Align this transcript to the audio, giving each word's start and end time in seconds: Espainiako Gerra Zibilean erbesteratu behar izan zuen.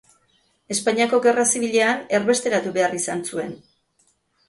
Espainiako 0.75 1.19
Gerra 1.27 1.45
Zibilean 1.53 2.03
erbesteratu 2.23 2.75
behar 2.81 3.01
izan 3.05 3.25
zuen. 3.33 3.57